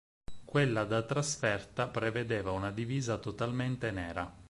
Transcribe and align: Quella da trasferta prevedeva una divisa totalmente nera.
Quella 0.45 0.83
da 0.85 1.03
trasferta 1.03 1.87
prevedeva 1.87 2.49
una 2.53 2.71
divisa 2.71 3.19
totalmente 3.19 3.91
nera. 3.91 4.35